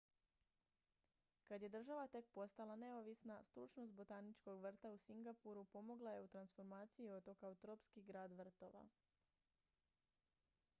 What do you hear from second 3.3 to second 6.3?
stručnost botaničkog vrta u singapuru pomogla je u